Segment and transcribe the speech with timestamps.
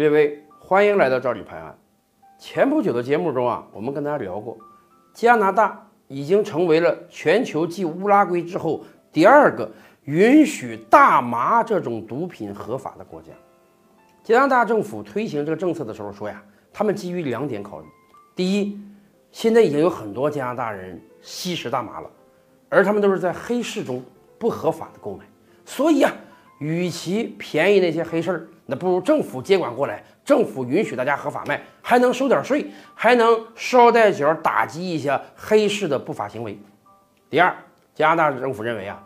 [0.00, 1.76] 列位，欢迎来到这里拍案。
[2.38, 4.56] 前不久的节目中啊，我们跟大家聊过，
[5.12, 8.82] 加拿大已经成为了全球继乌拉圭之后
[9.12, 9.70] 第二个
[10.04, 13.28] 允许大麻这种毒品合法的国家。
[14.24, 16.42] 加拿大政府推行这个政策的时候说呀，
[16.72, 17.86] 他们基于两点考虑：
[18.34, 18.80] 第一，
[19.30, 22.10] 现在已经有很多加拿大人吸食大麻了，
[22.70, 24.02] 而他们都是在黑市中
[24.38, 25.26] 不合法的购买，
[25.66, 26.10] 所以啊，
[26.58, 36.56] 与其便宜那些黑市儿，那不如政府接管过来，政府允许大家合法卖，还能收点税，还能捎带脚打击一下黑市的不法行为。
[37.28, 37.52] 第二，
[37.94, 39.02] 加拿大政府认为啊，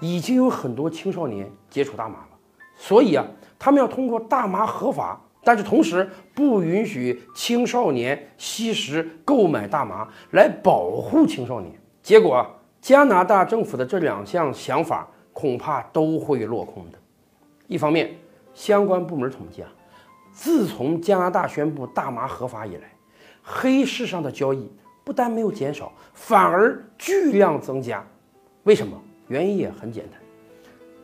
[0.00, 2.28] 已经有很多青少年接触大麻了，
[2.76, 3.24] 所以啊，
[3.56, 11.72] 他们要通过大麻合法，但是同时不允许青少年吸食、购买大麻，来保护青少年。
[12.02, 12.44] 结果，
[12.80, 16.98] 加拿大政府的这两项想法恐怕都会落空的。
[17.66, 18.14] 一方面，
[18.54, 19.68] 相关部门统计啊，
[20.32, 22.92] 自从加拿大宣布大麻合法以来，
[23.42, 24.70] 黑市上的交易
[25.04, 28.02] 不但没有减少，反而巨量增加。
[28.62, 28.98] 为什么？
[29.28, 30.20] 原因也很简单，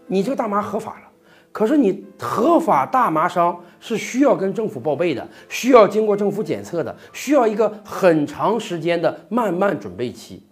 [0.07, 1.09] 你这个大麻合法了，
[1.53, 10.47] 可是你合法大麻商是需要跟政府报备的，需要经过政府检测的，需要一个很长时间的慢慢准备期，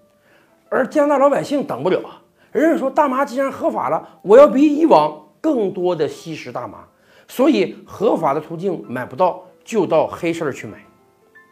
[0.70, 2.22] 而加拿大老百姓等不了啊！
[2.52, 6.86] 人家说大麻既然合法了，我要比以往更多的吸食大麻，
[7.26, 10.76] 所以合法的途径买不到，就到黑市去买。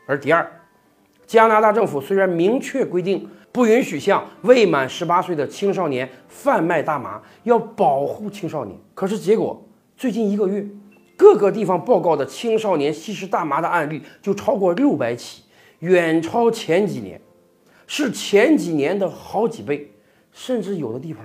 [0.06, 0.46] 而第二，
[1.26, 10.68] 加拿大政府虽然明确规定不允许向未满十八岁的青少年贩卖大麻，要保护青少年，可是结果最近一个月，
[11.16, 15.44] 各个地方报告的青少年吸食大麻的案例就超过六百起，
[15.78, 17.18] 远超前几年，
[17.86, 19.90] 是前几年的好几倍，
[20.32, 21.24] 甚至有的地方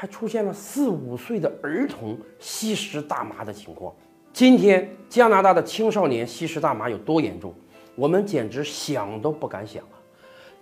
[0.00, 3.94] 还出现了四五岁的儿童吸食大麻的情况。
[4.32, 7.52] 今天加拿大的青少年吸食大麻有多严重，
[7.94, 10.00] 我们简直想都不敢想啊！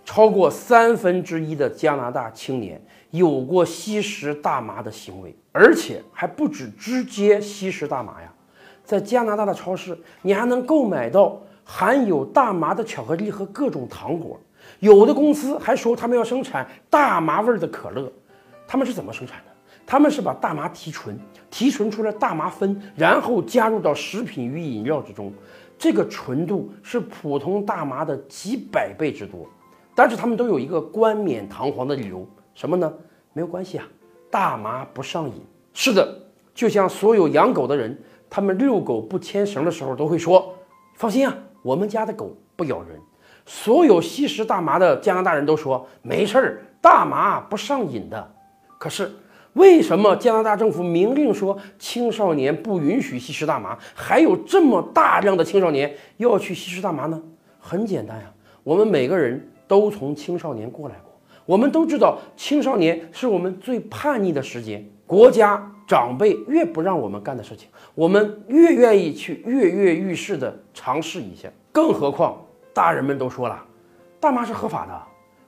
[0.03, 2.81] 超过三分之一的加拿大青年
[3.11, 8.29] 有过吸食大麻的行为，而且还不止直接吸食大麻呀，
[8.83, 14.37] 在加拿大的超市，你还能购买到含有大麻的巧克力和各种糖果。
[14.81, 18.11] 有的公司还说他们要生产大麻味儿的可乐，
[18.71, 19.45] 他们是怎么生产的？
[19.83, 21.17] 他们是把大麻提纯，
[21.49, 25.33] 提纯出来大麻酚，然后加入到食品与饮料之中，
[25.75, 29.49] 这个纯度是普通大麻的几百倍之多。
[29.95, 32.93] 但是他们都有一个冠冕堂皇的理由，什么呢？
[33.33, 33.87] 没有关系啊，
[34.29, 35.41] 大麻不上瘾。
[35.73, 36.07] 是的，
[36.53, 40.53] 就像所有养狗的人，他们遛狗不牵绳的时候都会说
[40.93, 42.99] ：“放心啊，我们家的狗不咬人。”
[43.47, 48.33] 所有吸食大麻的加拿大人都说：“没事儿，大麻不上瘾的。”
[48.79, 49.11] 可是
[49.53, 57.21] 为什么加拿大政府明令说青少年不允许吸食大麻，还有这么大量的青少年要去吸食大麻呢？
[57.59, 58.31] 很简单呀，
[58.63, 61.11] 我们每个人都从青少年过来过，
[61.45, 71.49] 我们都知道青少年是我们最叛逆的时间，国家长辈越不让我们干的事情，我们越愿意去跃跃欲试的尝试一下。
[71.71, 72.41] 更何况
[72.73, 73.61] 大人们都说了，
[74.21, 75.01] 大麻是合法的，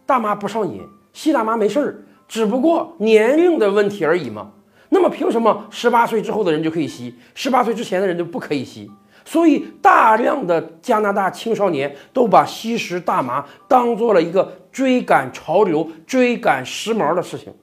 [0.06, 0.82] 大麻不上瘾，
[1.14, 1.96] 吸大麻没事儿。
[2.32, 4.54] 只不过年龄的问题而已嘛。
[4.88, 8.90] 那么凭什么十八岁之后的人就可以吸，十八岁之前的人就不可以吸？
[9.26, 17.54] 所以大量的加拿大青少年都把吸食大麻当做了一个追赶潮流、追赶时髦的事情，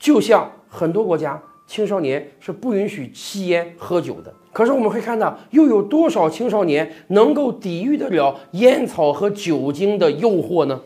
[0.00, 4.34] 就像很多国家青少年是不允许吸烟、喝酒的。
[4.52, 10.80] 可是我们会看到，又有多少青少年能够抵御得了烟草和酒精的诱惑呢？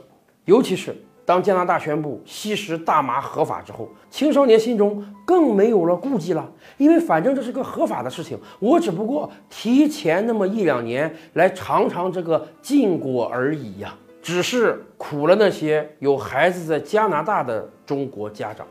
[0.45, 0.95] 尤其是。
[1.25, 13.95] 当加拿大宣布吸食大麻合法之后，青少年心中更没有了顾忌了，因为反正这是个合法的事情，我只不过提前那么一两年来尝尝这个禁果而已呀。
[14.21, 18.65] 只是苦了那些有孩子在加拿大的中国家长。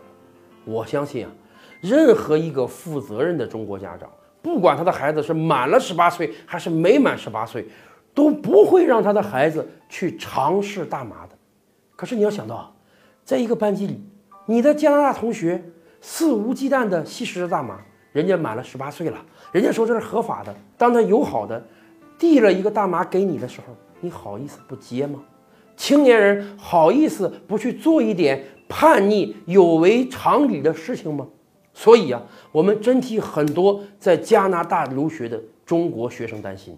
[0.63, 1.31] 我相信啊，
[1.81, 4.09] 任何一个负责任的中国家长，
[4.41, 7.67] 不管他的孩子是满了十八岁还是没满十八岁，
[8.13, 11.35] 都不会让他的孩子去尝试大麻的。
[12.01, 12.75] 可是你要想到，
[13.23, 14.03] 在一个班级里，
[14.47, 15.63] 你的加拿大同学
[16.01, 17.79] 肆无忌惮地吸食着大麻，
[18.11, 20.51] 人家满了十八岁了，人家说这是合法的。
[20.79, 21.63] 当他友好的
[22.17, 25.19] 递了一个大麻给你的时候，你好意思不接吗？
[25.77, 31.27] 青年人好意思不去做一点叛逆、有违常理的事情吗？
[31.71, 32.19] 所以啊，
[32.51, 36.75] 我们真替很多在加拿大留学的中国学生担心。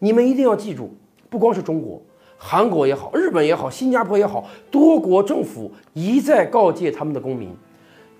[0.00, 0.92] 你们一定要记住，
[1.30, 2.02] 不光是中国。
[2.46, 7.48] 韩国也好，日本也好，新加坡也好，多国政府一再告诫他们的公民：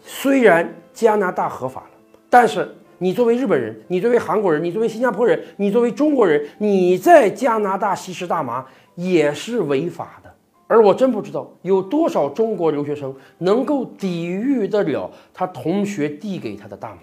[0.02, 1.90] 虽然加拿大合法了，
[2.30, 10.32] 但是你作为日本人，你作为韩国人，你作为新加坡人，你作为中国人，你在加拿大吸食大麻也是违法的。
[10.66, 17.00] 而我真不知道有多少中国留学生能够抵御得了他同学递给他的大麻。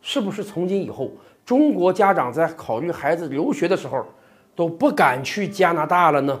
[0.00, 1.10] 是不是从今以后，
[1.44, 4.06] 中国家长在考虑孩子留学的时候，
[4.54, 6.40] 都不敢去加拿大了呢？